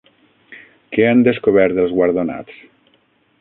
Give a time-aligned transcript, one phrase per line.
[0.95, 2.59] Què han descobert els guardonats?